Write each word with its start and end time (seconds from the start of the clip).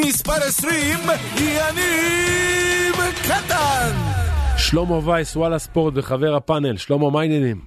מספר 0.00 0.32
20, 0.32 0.98
יניב 1.38 2.96
קטן! 3.22 3.92
שלמה 4.56 5.08
וייס, 5.08 5.36
וואלה 5.36 5.58
ספורט 5.58 5.94
וחבר 5.96 6.34
הפאנל, 6.34 6.76
שלמה, 6.76 7.10
מה 7.10 7.20
העניינים? 7.20 7.60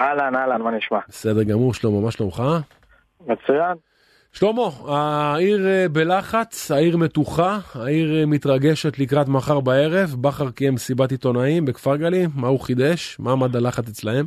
אהלן, 0.00 0.36
אהלן, 0.36 0.62
מה 0.62 0.70
נשמע? 0.70 0.98
בסדר 1.08 1.42
גמור, 1.42 1.74
שלמה, 1.74 2.00
מה 2.00 2.10
שלומך? 2.10 2.42
מצוין. 3.20 3.76
שלמה, 4.32 4.62
העיר 4.88 5.66
אה, 5.66 5.86
בלחץ, 5.92 6.70
העיר 6.70 6.96
מתוחה, 6.96 7.58
העיר 7.74 8.20
אה, 8.20 8.26
מתרגשת 8.26 8.98
לקראת 8.98 9.28
מחר 9.28 9.60
בערב, 9.60 10.14
בכר 10.20 10.50
קיים 10.50 10.74
מסיבת 10.74 11.10
עיתונאים 11.10 11.64
בכפר 11.64 11.96
גלים, 11.96 12.30
מה 12.34 12.48
הוא 12.48 12.60
חידש? 12.60 13.16
מה 13.20 13.32
עמד 13.32 13.56
הלחץ 13.56 13.88
אצלהם? 13.88 14.26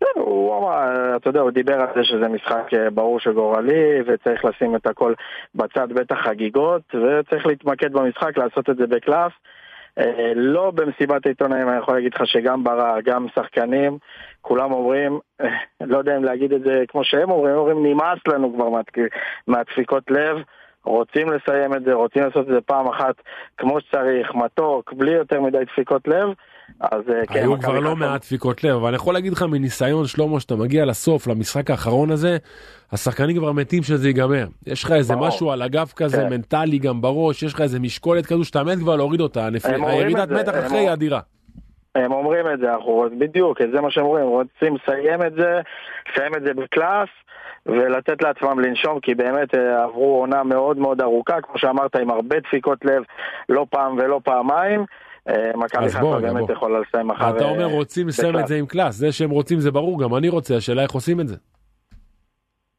כן, 0.00 0.20
הוא 0.20 0.58
אמר, 0.58 1.16
אתה 1.16 1.28
יודע, 1.28 1.40
הוא 1.40 1.50
דיבר 1.50 1.80
על 1.80 1.88
זה 1.94 2.04
שזה 2.04 2.28
משחק 2.28 2.74
אה, 2.74 2.90
ברור 2.90 3.20
שגורלי, 3.20 4.00
וצריך 4.06 4.44
לשים 4.44 4.76
את 4.76 4.86
הכל 4.86 5.14
בצד 5.54 5.92
בטח 5.92 6.16
חגיגות, 6.16 6.94
וצריך 6.94 7.46
להתמקד 7.46 7.92
במשחק, 7.92 8.38
לעשות 8.38 8.70
את 8.70 8.76
זה 8.76 8.86
בקלף. 8.86 9.32
אה, 9.98 10.32
לא 10.34 10.70
במסיבת 10.70 11.26
העיתונאים, 11.26 11.68
אני 11.68 11.78
יכול 11.78 11.94
להגיד 11.94 12.14
לך 12.14 12.26
שגם 12.26 12.64
ברע, 12.64 13.00
גם 13.04 13.26
שחקנים, 13.34 13.98
כולם 14.42 14.72
אומרים, 14.72 15.18
אה, 15.40 15.46
לא 15.80 15.98
יודע 15.98 16.16
אם 16.16 16.24
להגיד 16.24 16.52
את 16.52 16.60
זה 16.60 16.84
כמו 16.88 17.04
שהם 17.04 17.30
אומרים, 17.30 17.52
הם 17.52 17.58
אומרים 17.58 17.86
נמאס 17.86 18.18
לנו 18.28 18.54
כבר 18.54 18.68
מהדפיקות 19.46 20.10
לב, 20.10 20.36
רוצים 20.84 21.26
לסיים 21.32 21.74
את 21.74 21.84
זה, 21.84 21.92
רוצים 21.92 22.22
לעשות 22.22 22.48
את 22.48 22.52
זה 22.52 22.60
פעם 22.60 22.88
אחת 22.88 23.14
כמו 23.56 23.80
שצריך, 23.80 24.34
מתוק, 24.34 24.92
בלי 24.92 25.10
יותר 25.10 25.40
מדי 25.40 25.64
דפיקות 25.64 26.08
לב. 26.08 26.28
אז 26.80 27.02
אה, 27.08 27.26
כן, 27.26 27.40
היו 27.40 27.60
כבר 27.60 27.80
לא 27.80 27.96
מעט 27.96 28.20
דפיקות 28.20 28.64
לב, 28.64 28.74
אבל 28.74 28.86
אני 28.86 28.96
יכול 28.96 29.14
להגיד 29.14 29.32
לך 29.32 29.42
מניסיון 29.42 30.06
שלמה 30.06 30.40
שאתה 30.40 30.56
מגיע 30.56 30.84
לסוף, 30.84 31.26
למשחק 31.26 31.70
האחרון 31.70 32.10
הזה, 32.10 32.36
השחקנים 32.92 33.36
כבר 33.36 33.52
מתים 33.52 33.82
שזה 33.82 34.08
ייגמר. 34.08 34.46
יש 34.66 34.84
לך 34.84 34.92
איזה. 34.92 35.16
משהו 35.16 35.50
על 35.50 35.62
הגב 35.62 35.92
כזה, 35.96 36.16
כן. 36.16 36.30
מנטלי 36.30 36.78
גם 36.78 37.00
בראש, 37.00 37.42
יש 37.42 37.54
לך 37.54 37.60
איזה 37.60 37.80
משקולת 37.80 38.26
כזו 38.26 38.44
שאתה 38.44 38.64
מת 38.64 38.78
כבר 38.78 38.96
להוריד 38.96 39.20
אותה, 39.20 39.48
הירידת 39.64 40.30
מתח 40.30 40.52
אחרי 40.66 40.78
היא 40.78 40.92
אדירה. 40.92 41.20
הם 41.94 42.12
אומרים 42.12 42.46
את 42.54 42.58
זה, 42.58 42.72
אנחנו 42.72 43.06
בדיוק, 43.18 43.58
זה 43.72 43.80
מה 43.80 43.90
שהם 43.90 44.04
אומרים, 44.04 44.26
רוצים 44.26 44.76
לסיים 44.76 45.22
את 45.22 45.32
זה, 45.32 45.60
לסיים 46.10 46.34
את 46.34 46.42
זה 46.42 46.54
בקלאס. 46.54 47.08
ולתת 47.66 48.22
לעצמם 48.22 48.60
לנשום, 48.60 49.00
כי 49.00 49.14
באמת 49.14 49.54
אה, 49.54 49.84
עברו 49.84 50.20
עונה 50.20 50.42
מאוד 50.42 50.78
מאוד 50.78 51.00
ארוכה, 51.00 51.40
כמו 51.40 51.58
שאמרת, 51.58 51.96
עם 51.96 52.10
הרבה 52.10 52.36
דפיקות 52.40 52.84
לב, 52.84 53.02
לא 53.48 53.66
פעם 53.70 53.96
ולא 53.98 54.20
פעמיים. 54.24 54.84
אה, 55.28 55.50
מכבי 55.56 55.88
חיפה 55.88 56.20
באמת 56.20 56.50
יכולה 56.50 56.80
לסיים 56.80 57.08
מחר. 57.08 57.36
אתה 57.36 57.44
אומר 57.44 57.66
רוצים 57.66 58.08
לסיים 58.08 58.38
את 58.38 58.46
זה 58.46 58.56
עם 58.56 58.66
קלאס, 58.66 58.94
זה 58.94 59.12
שהם 59.12 59.30
רוצים 59.30 59.60
זה 59.60 59.70
ברור, 59.70 60.02
גם 60.02 60.14
אני 60.14 60.28
רוצה, 60.28 60.56
השאלה 60.56 60.82
איך 60.82 60.92
עושים 60.92 61.20
את 61.20 61.28
זה. 61.28 61.36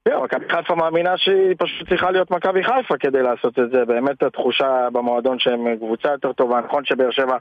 זהו, 0.07 0.23
מכבי 0.23 0.45
חיפה 0.49 0.75
מאמינה 0.75 1.17
שהיא 1.17 1.55
פשוט 1.57 1.89
צריכה 1.89 2.11
להיות 2.11 2.31
מכבי 2.31 2.63
חיפה 2.63 2.97
כדי 2.97 3.21
לעשות 3.23 3.59
את 3.59 3.71
זה. 3.71 3.85
באמת 3.85 4.23
התחושה 4.23 4.87
במועדון 4.93 5.39
שהם 5.39 5.75
קבוצה 5.77 6.09
יותר 6.11 6.33
טובה. 6.33 6.61
נכון 6.67 6.85
שבאר 6.85 7.11
שבע 7.11 7.37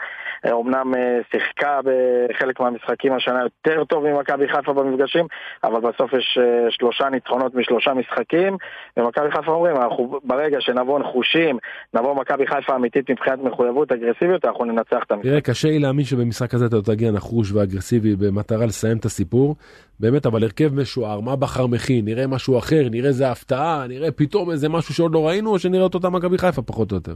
אומנם 0.53 0.94
אה, 0.94 1.19
שיחקה 1.31 1.81
בחלק 1.84 2.61
מהמשחקים 2.61 3.12
השנה 3.12 3.42
יותר 3.42 3.84
טוב 3.84 4.06
ממכבי 4.06 4.48
חיפה 4.48 4.72
במפגשים, 4.72 5.27
אבל 5.64 5.81
בסוף 5.81 6.12
יש 6.12 6.39
אה, 6.41 6.70
שלושה 6.70 7.09
ניצחונות 7.09 7.55
משלושה 7.55 7.94
משחקים, 7.94 8.56
ומכבי 8.97 9.31
חיפה 9.31 9.53
אומרים, 9.53 9.77
אנחנו 9.77 10.20
ברגע 10.25 10.56
שנבוא 10.61 10.98
נחושים, 10.98 11.59
נבוא 11.94 12.14
מכבי 12.14 12.47
חיפה 12.47 12.77
אמיתית 12.77 13.11
מבחינת 13.11 13.39
מחויבות, 13.39 13.92
אגרסיביות, 13.92 14.44
אנחנו 14.44 14.64
ננצח 14.64 15.03
את 15.06 15.11
המשחק. 15.11 15.28
תראה, 15.28 15.41
קשה 15.41 15.69
לי 15.69 15.78
להאמין 15.78 16.05
שבמשחק 16.05 16.55
הזה 16.55 16.67
אתה 16.67 16.83
תגיע 16.83 17.11
נחוש 17.12 17.53
ואגרסיבי 17.53 18.17
במטרה 18.17 18.67
לסיים 18.67 18.97
את 18.97 19.05
הסיפור. 19.05 19.56
באמת, 20.00 20.27
אבל 20.27 20.42
הרכב 20.42 20.75
משוער, 20.75 21.20
מה 21.20 21.37
בכר 21.37 21.67
מכין, 21.67 22.05
נראה 22.05 22.27
משהו 22.27 22.56
אחר, 22.59 22.89
נראה 22.91 23.09
איזה 23.09 23.31
הפתעה, 23.31 23.85
נראה 23.89 24.11
פתאום 24.12 24.51
איזה 24.51 24.69
משהו 24.69 24.95
שעוד 24.95 25.15
לא 25.15 25.27
ראינו, 25.27 25.51
או 25.51 25.59
שנראה 25.59 25.87
את 25.87 25.95
אותה 25.95 26.11
מכבי 26.11 26.39
חיפה 26.39 26.62
פחות 26.62 26.91
או 26.93 26.97
יותר. 26.97 27.15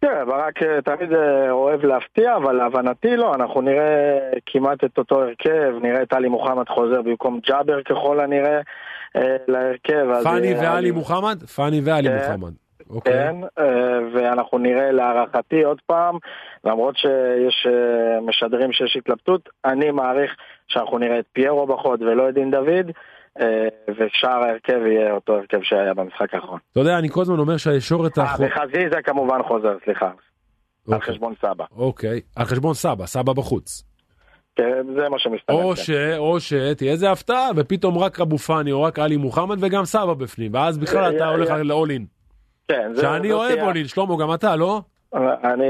כן, 0.00 0.26
ברק 0.26 0.62
אה, 0.62 0.82
תמיד 0.82 1.12
אה, 1.12 1.50
אוהב 1.50 1.84
להפתיע, 1.84 2.36
אבל 2.36 2.52
להבנתי 2.52 3.16
לא, 3.16 3.34
אנחנו 3.34 3.60
נראה 3.60 4.18
כמעט 4.46 4.84
את 4.84 4.98
אותו 4.98 5.22
הרכב, 5.22 5.72
נראה 5.82 6.02
את 6.02 6.12
עלי 6.12 6.28
מוחמד 6.28 6.68
חוזר 6.68 7.02
במקום 7.02 7.40
ג'אבר 7.46 7.82
ככל 7.82 8.20
הנראה 8.20 8.60
אה, 9.16 9.36
להרכב. 9.48 10.22
פאני 10.24 10.54
ועלי 10.54 10.90
מוחמד? 10.90 11.42
פאני 11.42 11.80
ועלי 11.84 12.08
כן. 12.08 12.16
מוחמד. 12.16 12.52
אוקיי. 12.90 13.12
כן, 13.12 13.36
ואנחנו 14.14 14.58
נראה 14.58 14.92
להערכתי 14.92 15.62
עוד 15.62 15.80
פעם, 15.86 16.18
למרות 16.64 16.96
שיש 16.96 17.66
משדרים 18.22 18.72
שיש 18.72 18.96
התלבטות, 18.96 19.48
אני 19.64 19.90
מעריך 19.90 20.36
שאנחנו 20.68 20.98
נראה 20.98 21.18
את 21.18 21.24
פיירו 21.32 21.66
בחוד 21.66 22.02
ולא 22.02 22.28
את 22.28 22.34
דין 22.34 22.50
דוד. 22.50 22.90
אה, 23.40 23.68
ושאר 23.88 24.44
ההרכב 24.44 24.86
יהיה 24.86 25.12
אותו 25.12 25.32
הרכב 25.32 25.62
שהיה 25.62 25.94
במשחק 25.94 26.34
האחרון. 26.34 26.58
אתה 26.72 26.80
יודע, 26.80 26.98
אני 26.98 27.08
כל 27.08 27.20
הזמן 27.20 27.38
אומר 27.38 27.56
שהישורת 27.56 28.18
האחרונה... 28.18 28.50
אה, 28.50 28.56
וחזיזה 28.56 29.02
כמובן 29.04 29.42
חוזר, 29.42 29.76
סליחה. 29.84 30.06
על 30.06 30.94
אוקיי. 30.94 31.14
חשבון 31.14 31.34
סבא. 31.40 31.64
אוקיי, 31.76 32.20
על 32.36 32.44
חשבון 32.44 32.74
סבא, 32.74 33.06
סבא 33.06 33.32
בחוץ. 33.32 33.82
כן, 34.56 34.86
זה 34.94 35.08
מה 35.08 35.18
שמסתכל. 35.18 35.52
או 35.52 35.76
ש... 35.76 35.90
או 36.18 36.40
ש... 36.40 36.52
תהיה 36.76 36.92
איזה 36.92 37.10
הפתעה, 37.10 37.50
ופתאום 37.56 37.98
רק 37.98 38.20
אבו 38.20 38.38
פאני 38.38 38.72
או 38.72 38.82
רק 38.82 38.98
עלי 38.98 39.16
מוחמד 39.16 39.56
וגם 39.60 39.84
סבא 39.84 40.14
בפנים, 40.14 40.54
ואז 40.54 40.78
בכלל 40.78 41.16
אתה 41.16 41.26
הולך 41.26 41.50
לאולין. 41.50 42.06
כן, 42.68 42.94
זה... 42.94 43.02
שאני 43.02 43.32
אוהב 43.32 43.58
אולין, 43.58 43.86
שלמה, 43.86 44.16
גם 44.20 44.34
אתה, 44.34 44.56
לא? 44.56 44.80
אני, 45.14 45.64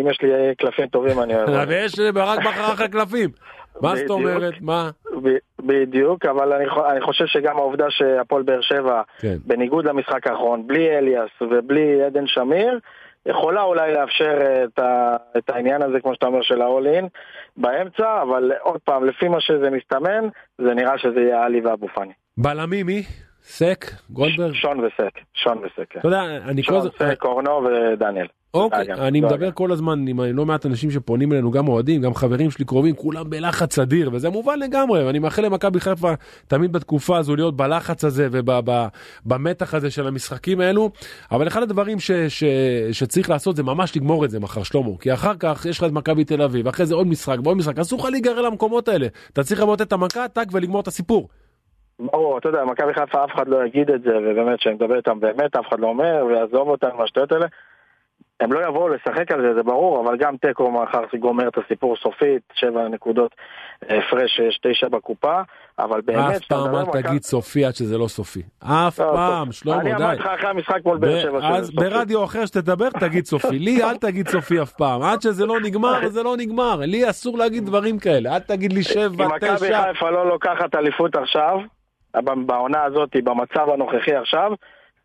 אם 0.00 0.10
יש 0.10 0.18
לי 0.22 0.54
קלפים 0.58 0.86
טובים 0.86 1.22
אני 1.22 1.34
אוהב. 1.36 1.68
ויש 1.68 2.00
ברק 2.14 2.38
בכר 2.38 2.72
אחרי 2.72 2.88
קלפים. 2.88 3.30
מה 3.82 3.96
זאת 3.96 4.10
אומרת? 4.10 4.54
מה? 4.60 4.90
בדיוק, 5.58 6.24
אבל 6.24 6.52
אני, 6.52 6.64
אני 6.90 7.00
חושב 7.00 7.26
שגם 7.26 7.56
העובדה 7.56 7.86
שהפועל 7.90 8.42
באר 8.42 8.60
שבע, 8.60 9.02
כן. 9.18 9.36
בניגוד 9.46 9.84
למשחק 9.84 10.26
האחרון, 10.26 10.66
בלי 10.66 10.98
אליאס 10.98 11.30
ובלי 11.40 12.02
עדן 12.02 12.26
שמיר, 12.26 12.78
יכולה 13.26 13.62
אולי 13.62 13.94
לאפשר 13.94 14.64
את, 14.64 14.78
ה, 14.78 15.16
את 15.38 15.50
העניין 15.50 15.82
הזה, 15.82 16.00
כמו 16.00 16.14
שאתה 16.14 16.26
אומר, 16.26 16.42
של 16.42 16.62
ה-all-in 16.62 17.04
באמצע, 17.56 18.22
אבל 18.22 18.52
עוד 18.60 18.80
פעם, 18.84 19.04
לפי 19.04 19.28
מה 19.28 19.40
שזה 19.40 19.70
מסתמן, 19.70 20.28
זה 20.58 20.74
נראה 20.74 20.98
שזה 20.98 21.20
יהיה 21.20 21.44
עלי 21.44 21.60
ואבו 21.60 21.88
פאני. 21.88 22.12
בלמי 22.36 22.82
מי? 22.82 23.02
סק? 23.48 23.90
גולדברג? 24.10 24.54
שון 24.54 24.80
וסק, 24.80 25.18
שון 25.34 25.58
וסק. 25.58 25.86
כן. 25.90 25.98
אתה 25.98 26.08
יודע, 26.08 26.22
אני 26.22 26.62
כל 26.62 26.76
הזמן... 26.76 26.90
שון, 26.98 27.08
סק, 27.10 27.24
אורנו 27.24 27.60
ודניאל. 27.64 28.26
אוקיי, 28.54 28.92
אני 28.92 29.20
מדבר 29.20 29.50
כל 29.52 29.72
הזמן 29.72 30.08
עם 30.08 30.20
לא 30.20 30.46
מעט 30.46 30.66
אנשים 30.66 30.90
שפונים 30.90 31.32
אלינו, 31.32 31.50
גם 31.50 31.68
אוהדים, 31.68 32.02
גם 32.02 32.14
חברים 32.14 32.50
שלי 32.50 32.64
קרובים, 32.64 32.94
כולם 32.94 33.30
בלחץ 33.30 33.78
אדיר, 33.78 34.10
וזה 34.12 34.30
מובן 34.30 34.58
לגמרי, 34.58 35.04
ואני 35.04 35.18
מאחל 35.18 35.42
למכבי 35.42 35.80
חיפה 35.80 36.12
תמיד 36.46 36.72
בתקופה 36.72 37.18
הזו 37.18 37.36
להיות 37.36 37.56
בלחץ 37.56 38.04
הזה 38.04 38.28
ובמתח 38.30 39.74
הזה 39.74 39.90
של 39.90 40.06
המשחקים 40.06 40.60
האלו, 40.60 40.90
אבל 41.30 41.46
אחד 41.46 41.62
הדברים 41.62 42.00
ש, 42.00 42.10
ש, 42.10 42.44
שצריך 42.92 43.30
לעשות 43.30 43.56
זה 43.56 43.62
ממש 43.62 43.96
לגמור 43.96 44.24
את 44.24 44.30
זה 44.30 44.40
מחר, 44.40 44.62
שלמה, 44.62 44.98
כי 45.00 45.12
אחר 45.12 45.34
כך 45.38 45.66
יש 45.68 45.78
לך 45.78 45.84
את 45.84 45.92
מכבי 45.92 46.24
תל 46.24 46.42
אביב, 46.42 46.68
אחרי 46.68 46.86
זה 46.86 46.94
עוד 46.94 47.06
משחק 47.06 47.36
ועוד 47.44 47.56
משחק, 47.56 47.78
אסור 47.78 47.98
לך 47.98 48.04
להיגרר 48.04 48.40
למקומות 48.40 48.88
האלה, 48.88 49.06
אתה 49.32 49.42
צריך 49.42 49.60
למוטט 49.60 49.82
את 49.82 49.92
המכה, 49.92 50.28
טאק 50.28 50.48
ולגמור 50.52 50.80
את 50.80 50.86
הסיפור. 50.86 51.28
ברור, 52.00 52.38
אתה 52.38 52.48
יודע, 52.48 52.64
מכבי 52.64 52.94
חיפה 52.94 53.24
אף 53.24 53.34
אחד 53.34 53.48
לא 53.48 53.66
יגיד 53.66 53.90
את 53.90 54.02
זה, 54.02 54.16
ובאמת, 54.16 54.58
כשאני 54.58 54.74
מדבר 54.74 54.96
איתם 54.96 55.20
באמת, 55.20 55.56
אף 55.56 55.68
אחד 55.68 55.80
לא 55.80 55.86
אומר, 55.86 56.24
ויעזוב 56.28 56.68
אותם 56.68 56.88
מהשטויות 56.98 57.32
האלה. 57.32 57.46
הם 58.40 58.52
לא 58.52 58.68
יבואו 58.68 58.88
לשחק 58.88 59.32
על 59.32 59.42
זה, 59.42 59.54
זה 59.54 59.62
ברור, 59.62 60.04
אבל 60.04 60.16
גם 60.16 60.36
תיקו 60.36 60.70
מחר 60.70 61.02
גומר 61.18 61.48
את 61.48 61.58
הסיפור 61.58 61.96
סופית, 61.96 62.42
שבע 62.54 62.88
נקודות 62.88 63.34
הפרש, 63.82 64.40
יש 64.48 64.60
תשע 64.62 64.88
בקופה, 64.88 65.40
אבל 65.78 66.00
באמת... 66.00 66.36
אף 66.36 66.44
פעם 66.44 66.74
אל 66.74 66.84
תגיד 67.02 67.22
סופי 67.22 67.64
עד 67.64 67.74
שזה 67.74 67.98
לא 67.98 68.08
סופי. 68.08 68.42
אף 68.58 69.00
לא, 69.00 69.12
פעם, 69.14 69.52
שלמה, 69.52 69.82
די. 69.82 69.90
אני 69.90 69.96
אמרתי 69.96 70.20
לך 70.20 70.26
אחרי 70.26 70.50
המשחק 70.50 70.78
מול 70.84 70.98
באר 70.98 71.22
שבע 71.22 71.40
שזה 71.42 71.66
סופי. 71.66 71.76
ברדיו 71.76 72.24
אחר 72.24 72.46
שתדבר 72.46 72.90
תגיד 72.90 73.24
סופי. 73.24 73.58
לי 73.58 73.82
אל 73.82 73.96
תגיד 73.96 74.28
סופי 74.28 74.62
אף 74.62 74.72
פעם. 74.72 75.02
עד 75.02 75.22
שזה 75.22 75.46
לא 75.46 75.60
נגמר, 75.60 76.08
זה 76.08 76.22
לא 76.22 76.36
נגמר. 76.36 76.76
לי 76.80 77.10
אסור 77.10 77.38
להגיד 77.38 77.66
דברים 77.66 77.98
כאלה. 77.98 78.34
אל 78.34 78.40
תגיד 78.40 78.72
לי 78.72 78.82
שבע, 78.82 79.08
תשע. 79.08 79.24
אם 79.24 79.54
מכבי 79.54 79.70
חיפה 79.74 80.10
לא 80.10 80.28
לוקחת 80.28 80.74
אליפות 80.74 81.16
עכשיו, 81.16 81.58
בעונה 82.20 82.84
הזאת, 82.84 83.16
במצב 83.24 83.70
הנוכחי 83.70 84.14
עכשיו, 84.16 84.52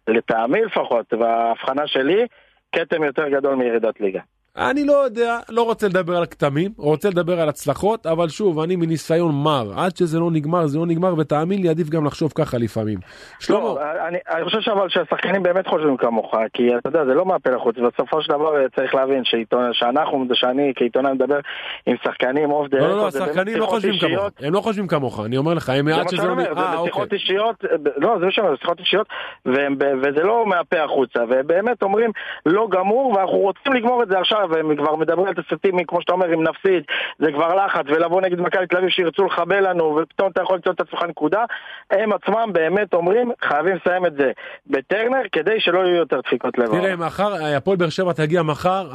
לטעמי 0.08 0.62
לפחות, 0.62 1.14
וההבחנה 1.14 1.88
שלי, 1.88 2.28
כתם 2.72 3.04
יותר 3.04 3.30
גדול 3.30 3.56
מירידת 3.56 4.02
ליגה. 4.02 4.22
אני 4.58 4.86
לא 4.86 4.94
יודע, 4.94 5.40
לא 5.50 5.62
רוצה 5.62 5.88
לדבר 5.88 6.18
על 6.18 6.26
כתמים, 6.26 6.72
רוצה 6.78 7.10
לדבר 7.10 7.42
על 7.42 7.50
הצלחות, 7.50 8.06
אבל 8.06 8.30
שוב, 8.30 8.60
אני 8.60 8.76
מניסיון 8.76 9.32
מר, 9.44 9.72
עד 9.78 9.98
שזה 9.98 10.20
לא 10.20 10.32
נגמר, 10.32 10.68
זה 10.68 10.78
לא 10.80 10.86
נגמר, 10.86 11.14
ותאמין 11.18 11.62
לי, 11.62 11.70
עדיף 11.70 11.90
גם 11.90 12.06
לחשוב 12.06 12.32
ככה 12.36 12.58
לפעמים. 12.58 13.00
שלמה. 13.40 13.60
לא, 13.60 13.80
אני, 14.08 14.18
אני 14.30 14.44
חושב 14.44 14.72
אבל 14.72 14.90
שהשחקנים 14.90 15.44
באמת 15.44 15.68
חושבים 15.68 15.98
כמוך, 15.98 16.36
כי 16.54 16.78
אתה 16.78 16.90
יודע, 16.90 17.06
זה 17.06 17.14
לא 17.14 17.26
מהפה 17.26 17.50
לחוץ, 17.50 17.76
בסופו 17.78 18.22
של 18.22 18.34
דבר 18.34 18.68
צריך 18.76 18.96
להבין 18.96 19.24
שעיתון, 19.24 19.74
שאנחנו, 19.74 20.26
שאני 20.34 20.74
כעיתונאי 20.76 21.14
מדבר 21.14 21.40
עם 21.86 21.96
שחקנים 22.04 22.52
אוף 22.52 22.68
דה 22.68 22.80
לא, 22.80 22.88
לא, 22.88 22.98
לא, 22.98 23.08
השחקנים 23.08 23.58
לא 23.58 23.66
חושבים 23.66 24.00
כמוך, 24.00 24.30
הם 24.40 24.54
לא 24.54 24.62
חושבים 24.62 24.88
כמוך, 24.88 25.20
אני 25.26 25.38
אומר 25.38 25.54
לך, 25.54 25.70
הם 25.70 25.86
מעט 25.86 26.10
שזה 26.10 26.28
לא... 26.28 26.36
נגמר, 26.36 26.56
זה 26.56 26.78
בשיחות 26.82 27.04
אוקיי. 27.04 27.18
אישיות, 27.18 27.64
לא, 27.98 28.20
זה 28.20 28.26
משנה, 28.26 28.50
זה 28.50 28.56
שיחות 28.62 28.80
אישיות, 28.80 29.08
וזה 29.46 30.24
לא 30.24 30.46
מהפה 30.46 30.84
החוצה, 30.84 31.20
ובאמת 31.30 31.84
אומרים, 31.84 32.12
לא 32.46 32.68
גמור, 32.72 33.14
ואנחנו 33.18 33.38
רוצים 33.38 33.74
לגמור 33.74 34.04
את 34.04 34.08
זה 34.08 34.20
עכשיו, 34.20 34.43
והם 34.50 34.76
כבר 34.76 34.96
מדברים 34.96 35.28
על 35.28 35.34
תסריטים, 35.34 35.84
כמו 35.84 36.02
שאתה 36.02 36.14
אומר, 36.14 36.34
אם 36.34 36.44
נפסיד, 36.44 36.84
זה 37.20 37.32
כבר 37.32 37.56
לחץ, 37.56 37.86
ולבוא 37.86 38.22
נגד 38.22 38.42
מכבי 38.42 38.68
תל 38.68 38.78
אביב 38.78 38.90
שירצו 38.90 39.26
לחבל 39.26 39.70
לנו, 39.70 40.00
ופתאום 40.02 40.32
אתה 40.32 40.42
יכול 40.42 40.56
למצוא 40.56 40.72
את 40.72 40.82
עצמך 40.82 41.04
נקודה, 41.10 41.44
הם 41.92 42.14
עצמם 42.14 42.50
באמת 42.54 42.94
אומרים, 42.94 43.32
חייבים 43.42 43.76
לסיים 43.76 44.06
את 44.06 44.14
זה 44.14 44.32
בטרנר, 44.68 45.22
כדי 45.32 45.60
שלא 45.60 45.80
יהיו 45.80 45.96
יותר 45.96 46.20
דפיקות 46.20 46.58
לב. 46.58 46.68
תראה, 46.68 46.96
מחר, 46.96 47.34
הפועל 47.58 47.78
באר 47.78 47.90
שבע 47.90 48.14
תגיע 48.14 48.44
מחר, 48.44 48.88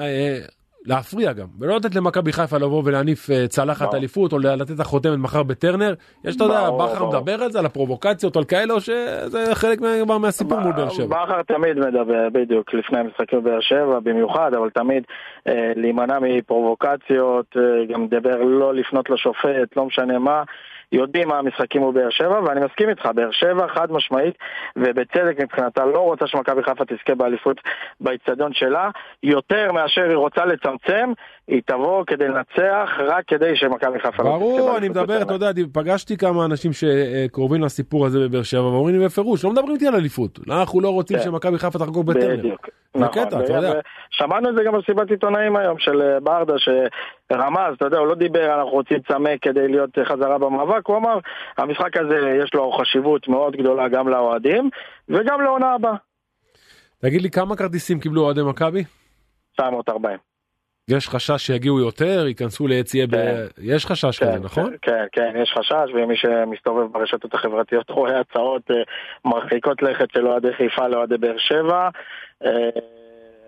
להפריע 0.88 1.32
גם, 1.32 1.46
ולא 1.60 1.76
לתת 1.76 1.94
למכבי 1.94 2.32
חיפה 2.32 2.56
לבוא 2.56 2.82
ולהניף 2.84 3.30
אה, 3.30 3.48
צלחת 3.48 3.94
אליפות 3.94 4.32
או 4.32 4.38
לתת 4.38 4.70
את 4.70 4.80
החותמת 4.80 5.18
מחר 5.18 5.42
בטרנר. 5.42 5.94
יש, 6.24 6.36
אתה 6.36 6.44
יודע, 6.44 6.70
בכר 6.70 7.06
מדבר 7.06 7.42
על 7.42 7.50
זה, 7.50 7.58
על 7.58 7.66
הפרובוקציות, 7.66 8.36
על 8.36 8.44
כאלה, 8.44 8.74
או 8.74 8.80
שזה 8.80 9.54
חלק 9.54 9.80
מה, 9.80 10.18
מהסיפור 10.18 10.60
מול 10.60 10.72
באר 10.72 10.88
שבע? 10.88 11.06
בכר 11.06 11.42
תמיד 11.42 11.78
מדבר, 11.78 12.28
בדיוק, 12.32 12.74
לפני 12.74 12.98
המשחקים 12.98 13.40
בבאר 13.40 13.60
שבע 13.60 13.98
במיוחד, 14.00 14.54
אבל 14.54 14.70
תמיד 14.70 15.02
אה, 15.48 15.72
להימנע 15.76 16.18
מפרובוקציות, 16.20 17.46
אה, 17.56 17.84
גם 17.94 18.02
מדבר 18.02 18.42
לא 18.42 18.74
לפנות 18.74 19.10
לשופט, 19.10 19.76
לא 19.76 19.84
משנה 19.84 20.18
מה. 20.18 20.42
יודעים 20.92 21.28
מה 21.28 21.38
המשחקים 21.38 21.82
הוא 21.82 21.94
באר 21.94 22.10
שבע, 22.10 22.40
ואני 22.46 22.60
מסכים 22.64 22.88
איתך, 22.88 23.08
באר 23.14 23.30
שבע 23.32 23.66
חד 23.74 23.92
משמעית, 23.92 24.34
ובצדק 24.76 25.40
מבחינתה 25.40 25.86
לא 25.86 25.98
רוצה 25.98 26.26
שמכבי 26.26 26.62
חיפה 26.62 26.84
תזכה 26.84 27.14
באליפות 27.14 27.60
באיצטדיון 28.00 28.52
שלה, 28.54 28.90
יותר 29.22 29.72
מאשר 29.72 30.02
היא 30.02 30.16
רוצה 30.16 30.44
לצמצם, 30.44 31.12
היא 31.48 31.62
תבוא 31.66 32.04
כדי 32.06 32.28
לנצח, 32.28 32.88
רק 32.98 33.24
כדי 33.26 33.56
שמכבי 33.56 33.98
חיפה 34.00 34.22
לא 34.22 34.28
תזכה 34.28 34.38
באליפות. 34.38 34.58
ברור, 34.58 34.76
אני 34.78 34.88
מדבר, 34.88 35.22
אתה 35.22 35.34
יודע, 35.34 35.50
פגשתי 35.72 36.16
כמה 36.16 36.44
אנשים 36.44 36.70
שקרובים 36.72 37.62
לסיפור 37.62 38.06
הזה 38.06 38.18
בבאר 38.28 38.42
שבע, 38.42 38.64
ואומרים 38.64 38.98
לי 38.98 39.04
בפירוש, 39.04 39.44
לא 39.44 39.50
מדברים 39.50 39.74
איתי 39.74 39.86
על 39.86 39.94
אליפות, 39.94 40.38
אנחנו 40.50 40.80
לא 40.80 40.90
רוצים 40.90 41.16
כן. 41.16 41.22
שמכבי 41.22 41.58
חיפה 41.58 41.78
תחגוג 41.78 42.06
בטרנר. 42.06 42.54
נכון, 42.98 43.22
אתה 43.22 43.52
יודע. 43.52 43.80
שמענו 44.10 44.50
את 44.50 44.54
זה 44.56 44.62
גם 44.64 44.72
במסיבת 44.72 45.10
עיתונאים 45.10 45.56
היום 45.56 45.78
של 45.78 46.02
אה, 46.02 46.20
ברדה, 46.20 46.54
שרמז, 46.58 47.74
אתה 47.76 47.84
יודע, 47.84 47.98
הוא 47.98 48.06
לא 48.06 48.14
דיבר, 48.14 48.54
אנחנו 48.54 48.70
רוצים 48.70 48.98
צמק 49.08 49.42
כדי 49.42 49.68
להיות 49.68 49.90
חזרה 50.04 50.38
במאבק, 50.38 50.86
הוא 50.86 50.96
אמר, 50.96 51.18
המשחק 51.58 51.96
הזה 51.96 52.38
יש 52.44 52.54
לו 52.54 52.72
חשיבות 52.72 53.28
מאוד 53.28 53.56
גדולה 53.56 53.88
גם 53.88 54.08
לאוהדים, 54.08 54.70
וגם 55.08 55.40
לעונה 55.40 55.72
הבאה. 55.74 55.96
תגיד 56.98 57.22
לי, 57.22 57.30
כמה 57.30 57.56
כרטיסים 57.56 58.00
קיבלו 58.00 58.22
אוהדי 58.22 58.42
מכבי? 58.42 58.84
940. 59.52 60.27
יש 60.88 61.08
חשש 61.08 61.46
שיגיעו 61.46 61.80
יותר, 61.80 62.24
ייכנסו 62.28 62.66
ליציאה 62.66 63.06
ב... 63.06 63.10
כן. 63.10 63.44
יש 63.62 63.86
חשש 63.86 64.18
כן, 64.18 64.26
כזה, 64.26 64.38
נכון? 64.44 64.74
כן, 64.82 65.04
כן, 65.12 65.32
יש 65.42 65.54
חשש, 65.58 65.90
ומי 65.94 66.16
שמסתובב 66.16 66.92
ברשתות 66.92 67.34
החברתיות 67.34 67.90
רואה 67.90 68.20
הצעות 68.20 68.70
אה, 68.70 68.76
מרחיקות 69.24 69.82
לכת 69.82 70.10
של 70.10 70.26
אוהדי 70.26 70.52
חיפה 70.52 70.88
לאוהדי 70.88 71.18
באר 71.18 71.38
שבע. 71.38 71.88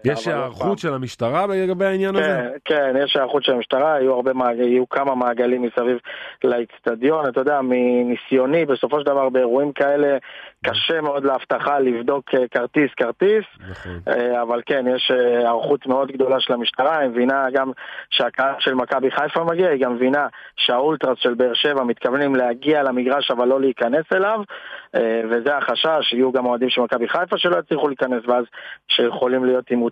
יש 0.05 0.29
היערכות 0.29 0.79
של 0.79 0.95
המשטרה 0.95 1.47
לגבי 1.47 1.85
העניין 1.85 2.17
כן, 2.17 2.23
הזה? 2.23 2.49
כן, 2.65 2.95
יש 3.05 3.17
היערכות 3.17 3.45
של 3.45 3.53
המשטרה, 3.53 4.01
יהיו, 4.01 4.15
הרבה. 4.15 4.31
יהיו 4.55 4.89
כמה 4.89 5.15
מעגלים 5.15 5.63
מסביב 5.63 5.99
לאיצטדיון, 6.45 7.29
אתה 7.29 7.41
יודע, 7.41 7.61
מניסיוני, 7.63 8.67
בסופו 8.67 9.01
של 9.01 9.07
דבר 9.07 9.29
באירועים 9.29 9.73
כאלה 9.73 10.19
קשה 10.67 11.01
מאוד 11.01 11.25
להבטחה 11.25 11.79
לבדוק 11.79 12.35
אה, 12.35 12.49
כרטיס 12.51 12.91
כרטיס, 12.97 13.45
נכון. 13.71 14.01
אה, 14.09 14.43
אבל 14.43 14.61
כן, 14.67 14.85
יש 14.97 15.11
אה, 15.11 15.39
היערכות 15.39 15.87
מאוד 15.87 16.13
גדולה 16.13 16.41
של 16.41 16.53
המשטרה, 16.53 16.99
היא 16.99 17.09
מבינה 17.09 17.47
גם 17.53 17.71
שהקהל 18.11 18.55
של 18.59 18.75
מכבי 18.75 19.11
חיפה 19.11 19.45
מגיע, 19.45 19.69
היא 19.69 19.85
גם 19.85 19.95
מבינה 19.95 20.27
שהאולטרס 20.57 21.19
של 21.19 21.35
באר 21.35 21.55
שבע 21.55 21.85
מתכוונים 21.85 22.35
להגיע 22.35 22.83
למגרש 22.83 23.31
אבל 23.31 23.49
לא 23.49 23.61
להיכנס 23.61 24.05
אליו, 24.13 24.41
וזה 25.31 25.57
החשש, 25.57 26.13
יהיו 26.13 26.33
גם 26.33 26.47
אוהדים 26.47 26.71
של 26.71 26.81
מכבי 26.81 27.09
חיפה 27.09 27.39
שלא 27.39 27.59
יצליחו 27.59 27.89
להיכנס 27.89 28.23
ואז 28.27 28.45
שיכולים 28.89 29.45
להיות 29.45 29.71
עימותים, 29.71 29.90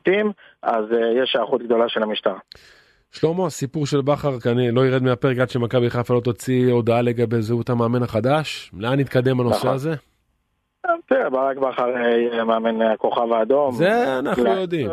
אז 0.62 0.84
יש 1.24 1.36
היערכות 1.36 1.62
גדולה 1.62 1.88
של 1.88 2.02
המשטרה. 2.02 2.38
שלמה, 3.10 3.46
הסיפור 3.46 3.86
של 3.86 4.00
בכר 4.00 4.40
כנראה 4.40 4.70
לא 4.70 4.86
ירד 4.86 5.02
מהפרק 5.02 5.38
עד 5.38 5.50
שמכבי 5.50 5.90
חיפה 5.90 6.14
לא 6.14 6.20
תוציא 6.20 6.72
הודעה 6.72 7.02
לגבי 7.02 7.42
זהות 7.42 7.70
המאמן 7.70 8.02
החדש. 8.02 8.70
לאן 8.78 9.00
נתקדם 9.00 9.40
הנושא 9.40 9.58
נכון. 9.58 9.74
הזה? 9.74 9.94
תראה, 11.08 11.30
ברק 11.30 11.56
בכר 11.56 11.88
יהיה 11.88 12.44
מאמן 12.44 12.82
הכוכב 12.82 13.32
האדום. 13.32 13.72
זה 13.72 14.18
אנחנו 14.18 14.46
יודעים. 14.46 14.90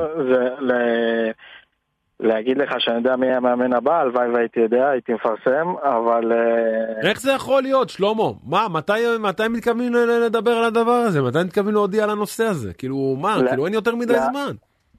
להגיד 2.19 2.57
לך 2.57 2.73
שאני 2.79 2.97
יודע 2.97 3.15
מי 3.15 3.31
המאמן 3.31 3.73
הבא, 3.73 3.99
הלוואי 3.99 4.27
והייתי 4.29 4.59
יודע, 4.59 4.89
הייתי 4.89 5.13
מפרסם, 5.13 5.67
אבל... 5.83 6.31
אה, 6.31 7.09
איך 7.09 7.21
זה 7.21 7.31
יכול 7.31 7.63
להיות, 7.63 7.89
שלמה? 7.89 8.23
מה, 8.43 8.67
מתי, 8.71 8.93
מתי 9.19 9.47
מתכוונים 9.47 9.93
לדבר 9.93 10.51
על 10.51 10.63
הדבר 10.63 10.91
הזה? 10.91 11.21
מתי 11.21 11.43
מתכוונים 11.45 11.73
להודיע 11.73 12.03
על 12.03 12.09
הנושא 12.09 12.43
הזה? 12.43 12.73
כאילו, 12.73 13.15
מה, 13.21 13.37
כאילו 13.49 13.65
אין 13.65 13.73
יותר 13.73 13.95
מדי 13.95 14.19
זמן. 14.31 14.55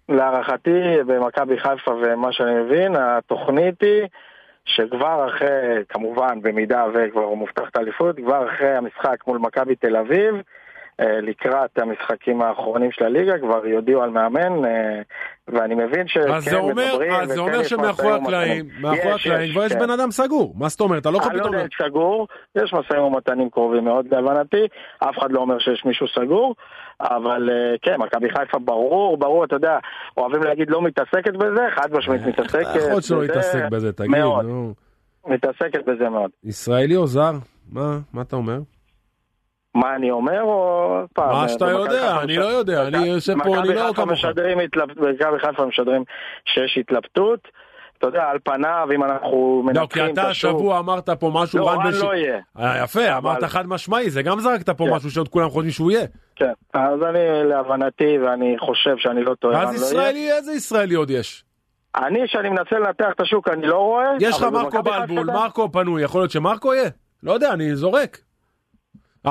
להערכתי, 0.09 0.81
במכבי 1.07 1.59
חיפה 1.59 1.91
ומה 1.91 2.33
שאני 2.33 2.55
מבין, 2.55 2.97
התוכנית 2.97 3.81
היא 3.81 4.03
שכבר 4.65 5.29
אחרי, 5.29 5.85
כמובן, 5.89 6.41
במידה 6.43 6.85
וכבר 6.95 7.35
מובטחת 7.35 7.77
אליפות, 7.77 8.17
כבר 8.17 8.49
אחרי 8.49 8.77
המשחק 8.77 9.27
מול 9.27 9.39
מכבי 9.39 9.77
תל 9.77 9.97
אביב, 9.97 10.35
לקראת 10.99 11.79
המשחקים 11.79 12.43
האחרונים 12.43 12.93
של 12.93 13.05
הליגה, 13.05 13.39
כבר 13.39 13.67
יודיעו 13.67 14.03
על 14.03 14.11
מאמן, 14.11 14.65
אה, 14.65 15.03
ואני 15.49 15.75
מבין 15.75 16.09
שכן 16.09 16.65
מדברים. 16.65 17.13
אז 17.13 17.29
זה 17.29 17.41
אומר 17.41 17.63
שמאחורי 17.63 18.13
הקלעים, 18.13 18.69
מאחורי 18.81 19.13
הקלעים 19.13 19.53
כבר 19.53 19.65
יש 19.65 19.73
כן. 19.73 19.79
בן 19.79 19.91
אדם 19.91 20.11
סגור, 20.11 20.55
מה 20.59 20.69
זאת 20.69 20.81
אומרת? 20.81 21.03
אתה 21.03 21.11
לא 21.11 21.19
יכול 21.19 21.33
פתאום... 21.33 21.47
אני 21.47 21.57
לא 21.57 21.63
יודע 21.63 21.89
סגור, 21.89 22.29
יש 22.57 22.73
משאים 22.73 23.03
ומתנים 23.03 23.51
קרובים 23.51 23.85
מאוד 23.85 24.07
להבנתי, 24.15 24.67
אף 24.99 25.19
אחד 25.19 25.33
לא 25.33 25.41
אומר 25.41 25.59
שיש 25.59 25.85
מישהו 25.85 26.07
סגור, 26.09 26.55
אבל 27.01 27.51
אה, 27.51 27.79
כן, 27.83 27.97
מכבי 27.99 28.31
חיפה 28.31 28.59
ברור, 28.59 29.17
ברור, 29.17 29.45
אתה 29.45 29.57
יודע, 29.57 29.79
אוהבים 30.17 30.43
להגיד 30.43 30.71
לא 30.71 30.83
מתעסקת 30.83 31.35
בזה, 31.35 31.67
חד 31.75 31.93
משמעית 31.93 32.23
מתעסקת. 32.27 32.77
יכול 32.77 33.01
שלא 33.01 33.23
מתעסק 33.25 33.63
בזה, 33.71 33.93
תגיד, 33.93 34.17
נו. 34.17 34.75
מתעסקת 35.27 35.85
בזה 35.87 36.09
מאוד. 36.09 36.31
ישראלי 36.45 36.97
או 36.97 37.07
זר? 37.07 37.33
מה, 37.73 37.99
מה 38.13 38.23
אתה 38.23 38.37
אומר? 38.37 38.59
מה 39.77 39.97
אני 39.97 40.11
אומר, 40.11 40.43
או 40.43 41.01
פעם? 41.13 41.33
מה 41.33 41.49
שאתה 41.49 41.71
יודע, 41.71 42.21
אני 42.23 42.37
לא 42.37 42.45
יודע, 42.45 42.87
אני 42.87 43.07
יושב 43.07 43.35
פה, 43.45 43.59
אני 43.59 43.75
לא 43.75 43.93
כמוך. 43.95 44.25
מכבי 44.97 45.39
חיפה 45.41 45.67
משדרים 45.67 46.05
שיש 46.45 46.79
התלבטות. 46.81 47.49
אתה 47.99 48.07
יודע, 48.07 48.25
על 48.25 48.39
פניו, 48.45 48.89
אם 48.95 49.05
אנחנו 49.05 49.63
מנצחים 49.67 49.85
את 49.85 49.89
השוק... 49.89 49.97
לא, 49.97 50.11
כי 50.11 50.13
אתה 50.13 50.29
השבוע 50.29 50.79
אמרת 50.79 51.11
פה 51.11 51.31
משהו... 51.35 51.59
לא, 51.59 51.71
רן 51.71 51.93
לא 52.03 52.15
יהיה. 52.15 52.41
אה, 52.59 52.83
יפה, 52.85 53.17
אמרת 53.17 53.45
חד 53.45 53.67
משמעי, 53.67 54.11
זה 54.11 54.23
גם 54.23 54.41
זרקת 54.41 54.71
פה 54.71 54.85
כן. 54.85 54.93
משהו 54.93 55.11
שעוד 55.11 55.29
כולם 55.29 55.49
חושבים 55.49 55.71
שהוא 55.71 55.91
יהיה. 55.91 56.07
כן, 56.37 56.53
אז 56.75 57.03
אני 57.03 57.49
להבנתי, 57.49 58.19
ואני 58.19 58.57
חושב 58.59 58.97
שאני 58.99 59.25
לא 59.25 59.35
טועה, 59.35 59.63
אז 59.63 59.81
לא 59.81 59.87
ישראלי, 59.87 60.33
איזה 60.33 60.53
ישראלי 60.53 60.95
עוד 60.95 61.11
יש? 61.11 61.45
אני, 61.97 62.21
שאני 62.27 62.49
מנסה 62.49 62.79
לנתח 62.79 63.09
את 63.15 63.21
השוק, 63.21 63.49
אני 63.49 63.67
לא 63.67 63.79
רואה. 63.79 64.13
יש 64.21 64.37
לך 64.37 64.43
מרקו 64.43 64.83
בלבול, 64.83 65.27
מרקו 65.27 65.73
פנוי, 65.73 66.03
יכול 66.03 66.21
להיות 66.21 66.31
שמרקו 66.31 66.75
יהיה? 66.75 66.91
לא 67.23 67.33
יודע, 67.33 67.53
אני 67.53 67.77
זורק. 67.77 68.19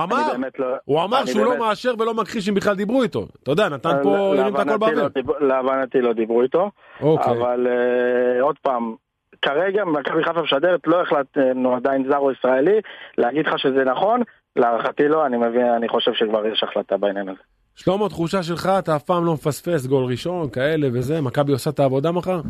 אמר, 0.04 0.18
לא, 0.60 0.68
הוא 0.86 1.04
אמר 1.04 1.26
שהוא 1.26 1.42
לא 1.42 1.50
באמת... 1.50 1.60
לא 1.60 1.68
מאשר 1.68 1.94
ולא 2.00 2.14
מכחיש 2.14 2.50
אם 2.50 2.54
בכלל 2.54 2.76
דיברו 2.76 3.04
איתו. 3.04 3.28
אתה 3.44 3.52
יודע, 3.52 3.70
נתן 3.70 3.98
פה, 4.04 4.18
הרים 4.18 4.56
את 4.56 4.60
הכל 4.60 4.78
באוויר. 4.78 5.04
לא 5.04 5.08
דיב... 5.08 5.32
להבנתי 5.32 6.02
לא 6.02 6.14
דיברו 6.14 6.42
איתו, 6.42 6.72
אוקיי. 7.02 7.34
אבל 7.34 7.68
uh, 7.68 8.44
עוד 8.44 8.56
פעם, 8.62 8.96
כרגע 9.42 9.86
מכבי 9.86 10.24
חיפה 10.24 10.42
משדרת, 10.42 10.80
לא 10.88 11.02
החלטנו 11.02 11.76
עדיין 11.76 12.06
זר 12.10 12.18
או 12.18 12.32
ישראלי, 12.32 12.80
להגיד 13.18 13.48
לך 13.48 13.60
שזה 13.60 13.84
נכון, 13.84 14.22
להערכתי 14.56 15.08
לא, 15.08 15.26
אני 15.26 15.38
מבין, 15.38 15.66
אני 15.66 15.90
חושב 15.90 16.12
שכבר 16.14 16.46
יש 16.48 16.64
החלטה 16.64 16.98
בעניין 16.98 17.30
הזה. 17.30 17.40
שלמה, 17.76 18.10
תחושה 18.10 18.44
שלך, 18.44 18.70
אתה 18.80 18.96
אף 18.96 19.04
פעם 19.04 19.26
לא 19.26 19.34
מפספס 19.34 19.86
גול 19.86 20.06
ראשון, 20.06 20.50
כאלה 20.50 20.88
וזה, 20.94 21.22
מכבי 21.22 21.52
עושה 21.52 21.70
את 21.70 21.80
העבודה 21.80 22.12
מחר? 22.12 22.42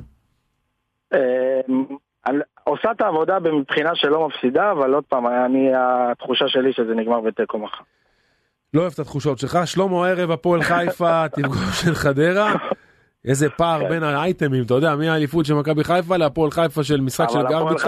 עושה 2.63 2.91
את 2.91 3.01
העבודה 3.01 3.39
מבחינה 3.39 3.89
שלא 3.93 4.27
מפסידה, 4.27 4.71
אבל 4.71 4.93
עוד 4.93 5.03
פעם, 5.03 5.27
אני, 5.27 5.71
התחושה 5.75 6.45
שלי 6.47 6.73
שזה 6.73 6.93
נגמר 6.95 7.21
בתיקו 7.21 7.57
מחר. 7.59 7.83
לא 8.73 8.81
אוהב 8.81 8.91
את 8.93 8.99
התחושות 8.99 9.39
שלך. 9.39 9.59
שלמה 9.65 10.07
ערב 10.07 10.31
הפועל 10.31 10.63
חיפה, 10.63 11.27
תפגוש 11.35 11.81
של 11.81 11.95
חדרה. 11.95 12.53
איזה 13.25 13.49
פער 13.49 13.79
כן. 13.79 13.89
בין 13.89 14.03
האייטמים, 14.03 14.63
אתה 14.63 14.73
יודע, 14.73 14.95
מהאליפות 14.95 15.45
של 15.45 15.53
מכבי 15.53 15.83
חיפה 15.83 16.17
להפועל 16.17 16.51
חיפה 16.51 16.83
של 16.83 17.01
משחק 17.01 17.29
של 17.29 17.43
גרביץ' 17.43 17.83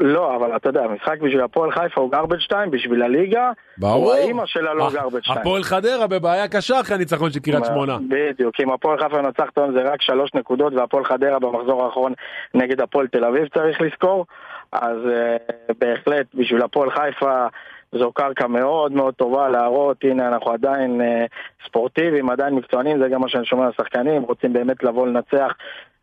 לא, 0.00 0.36
אבל 0.36 0.56
אתה 0.56 0.68
יודע, 0.68 0.82
משחק 0.88 1.20
בשביל 1.20 1.40
הפועל 1.40 1.72
חיפה 1.72 2.00
הוא 2.00 2.12
גרבג' 2.12 2.38
2, 2.38 2.70
בשביל 2.70 3.02
הליגה, 3.02 3.50
ברור. 3.78 4.04
הוא 4.04 4.14
האימא 4.14 4.46
שלה 4.46 4.74
לא 4.74 4.90
גרבג' 4.92 5.22
2. 5.22 5.38
הפועל 5.38 5.62
חדרה 5.62 6.06
בבעיה 6.06 6.48
קשה 6.48 6.80
אחרי 6.80 6.96
הניצחון 6.96 7.30
של 7.30 7.40
קריית 7.40 7.64
שמונה. 7.64 7.98
בדיוק, 8.08 8.60
אם 8.60 8.70
הפועל 8.70 8.98
חיפה 8.98 9.22
נצח 9.22 9.50
טון 9.54 9.72
זה 9.72 9.82
רק 9.82 10.02
שלוש 10.02 10.30
נקודות, 10.34 10.72
והפועל 10.72 11.04
חדרה 11.04 11.38
במחזור 11.38 11.84
האחרון 11.84 12.12
נגד 12.54 12.80
הפועל 12.80 13.06
תל 13.06 13.24
אביב 13.24 13.48
צריך 13.48 13.80
לזכור, 13.80 14.26
אז 14.72 14.96
uh, 14.96 15.74
בהחלט 15.78 16.26
בשביל 16.34 16.62
הפועל 16.62 16.90
חיפה 16.90 17.46
זו 17.92 18.12
קרקע 18.12 18.46
מאוד 18.46 18.92
מאוד 18.92 19.14
טובה 19.14 19.48
להראות, 19.48 19.96
הנה 20.04 20.28
אנחנו 20.28 20.52
עדיין 20.52 21.00
אה, 21.00 21.24
ספורטיביים, 21.66 22.30
עדיין 22.30 22.54
מקצוענים, 22.54 22.98
זה 22.98 23.08
גם 23.08 23.20
מה 23.20 23.28
שאני 23.28 23.44
שומע 23.44 23.66
מהשחקנים, 23.66 24.22
רוצים 24.22 24.52
באמת 24.52 24.82
לבוא 24.82 25.06
לנצח, 25.06 25.52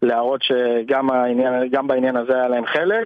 להראות 0.01 0.41
שגם 0.43 1.11
העניין, 1.11 1.69
גם 1.71 1.87
בעניין 1.87 2.15
הזה 2.15 2.33
היה 2.35 2.47
להם 2.47 2.65
חלק. 2.65 3.05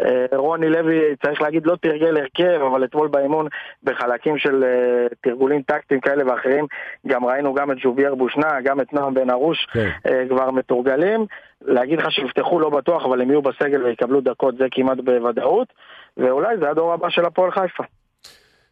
אה, 0.00 0.26
רוני 0.36 0.68
לוי, 0.68 1.16
צריך 1.22 1.42
להגיד, 1.42 1.66
לא 1.66 1.76
תרגל 1.76 2.16
הרכב, 2.16 2.60
אבל 2.70 2.84
אתמול 2.84 3.08
באימון, 3.08 3.46
בחלקים 3.82 4.38
של 4.38 4.64
אה, 4.64 5.06
תרגולים 5.20 5.62
טקטיים 5.62 6.00
כאלה 6.00 6.24
ואחרים, 6.26 6.66
גם 7.06 7.24
ראינו 7.24 7.54
גם 7.54 7.72
את 7.72 7.76
ז'ובייר 7.82 8.14
בושנה, 8.14 8.60
גם 8.62 8.80
את 8.80 8.92
נועם 8.92 9.14
בן 9.14 9.30
ארוש 9.30 9.66
כן. 9.72 9.88
אה, 10.06 10.24
כבר 10.28 10.50
מתורגלים. 10.50 11.26
להגיד 11.62 11.98
לך 11.98 12.12
שיפתחו 12.12 12.60
לא 12.60 12.70
בטוח, 12.70 13.04
אבל 13.04 13.20
הם 13.20 13.30
יהיו 13.30 13.42
בסגל 13.42 13.84
ויקבלו 13.84 14.20
דקות, 14.20 14.56
זה 14.56 14.66
כמעט 14.70 14.98
בוודאות. 14.98 15.72
ואולי 16.16 16.56
זה 16.58 16.70
הדור 16.70 16.92
הבא 16.92 17.08
של 17.10 17.24
הפועל 17.24 17.50
חיפה. 17.50 17.84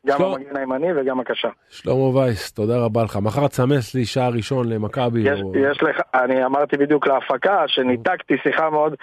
גם 0.06 0.18
שלום. 0.18 0.34
המגן 0.34 0.56
הימני 0.56 0.86
וגם 0.96 1.20
הקשר. 1.20 1.48
שלמה 1.70 2.16
וייס, 2.16 2.52
תודה 2.52 2.78
רבה 2.78 3.04
לך. 3.04 3.16
מחר 3.16 3.46
תסמס 3.48 3.94
לי 3.94 4.04
שער 4.04 4.30
ראשון 4.32 4.68
למכבי. 4.68 5.20
יש, 5.20 5.40
או- 5.42 5.52
יש 5.56 5.82
לך, 5.82 6.00
אני 6.14 6.44
אמרתי 6.44 6.76
בדיוק 6.76 7.06
להפקה 7.06 7.62
שניתקתי 7.66 8.34
שיחה 8.42 8.70
מאוד 8.70 8.94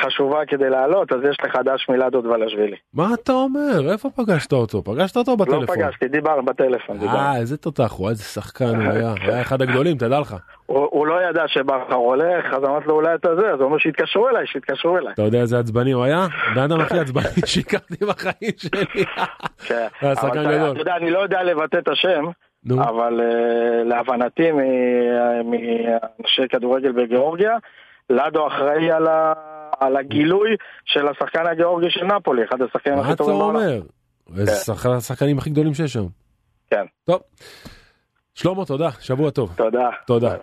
חשובה 0.00 0.38
כדי 0.48 0.70
לעלות, 0.70 1.12
אז 1.12 1.18
יש 1.30 1.36
לך 1.44 1.56
דש 1.64 1.88
מילדות 1.88 2.24
ולשבילי. 2.24 2.76
מה 2.94 3.08
אתה 3.14 3.32
אומר? 3.32 3.92
איפה 3.92 4.10
פגשת 4.16 4.52
אותו? 4.52 4.82
פגשת 4.84 5.16
אותו 5.16 5.30
לא 5.30 5.36
בטלפון. 5.36 5.76
פגשתי, 5.76 6.08
דיברנו 6.08 6.44
בטלפון. 6.44 6.96
אה, 7.08 7.36
איזה 7.36 7.56
תותח 7.56 7.92
הוא, 7.92 8.08
איזה 8.10 8.22
שחקן 8.24 8.64
הוא 8.64 8.92
היה. 8.92 9.14
היה 9.22 9.40
אחד 9.40 9.62
הגדולים, 9.62 9.96
תדע 9.96 10.20
לך. 10.20 10.36
הוא, 10.66 10.88
הוא 10.90 11.06
לא 11.06 11.14
ידע 11.30 11.42
שבכר 11.46 11.94
הולך, 11.94 12.44
אז 12.56 12.64
אמרתי 12.64 12.86
לו 12.88 12.94
אולי 12.94 13.14
אתה 13.14 13.28
זה, 13.36 13.50
אז 13.52 13.58
הוא 13.60 13.64
אומר 13.66 13.78
שיתקשרו 13.78 14.28
אליי, 14.28 14.46
שיתקשרו 14.46 14.98
אליי. 14.98 15.12
אתה 15.12 15.22
יודע 15.22 15.38
איזה 15.40 15.58
עצבני 15.58 15.92
הוא 15.92 16.04
היה? 16.04 16.26
אדם 16.56 16.80
הכי 16.80 16.98
עצבני 16.98 17.24
שהכרתי 17.46 18.04
בחיים 18.06 18.52
שלי. 18.56 19.04
כן. 20.48 20.54
אתה- 20.54 20.58
גדול. 20.58 20.70
אתה 20.72 20.80
יודע, 20.80 20.96
אני 20.96 21.10
לא 21.10 21.18
יודע 21.18 21.42
לבטא 21.42 21.76
את 21.78 21.88
השם, 21.88 22.24
נו. 22.64 22.82
אבל 22.82 23.20
אה, 23.20 23.84
להבנתי 23.84 24.52
מ- 24.52 25.50
מאנשי 25.50 26.48
כדורגל 26.50 26.92
בגיאורגיה, 26.92 27.56
לדו 28.10 28.46
אחראי 28.46 28.90
על, 28.90 29.06
ה, 29.06 29.32
על 29.80 29.96
הגילוי 29.96 30.50
של 30.84 31.08
השחקן 31.08 31.46
הגיאורגי 31.46 31.86
של 31.90 32.04
נפולי, 32.04 32.44
אחד 32.44 32.62
השחקנים 32.62 32.94
מה 32.96 33.02
הכי 33.02 33.12
אתה 33.12 33.18
טובים 33.18 33.38
בעולם. 33.38 33.56
אומר? 33.56 33.80
איזה 34.38 34.52
שחק- 34.56 34.90
השחקנים 34.90 35.38
הכי 35.38 35.50
גדולים 35.50 35.74
שיש 35.74 35.92
שם. 35.92 36.04
כן, 36.70 36.84
טוב. 37.04 37.20
שלמה, 38.34 38.64
תודה, 38.64 38.88
שבוע 39.00 39.30
טוב. 39.30 39.52
תודה. 39.56 39.88
תודה. 40.06 40.34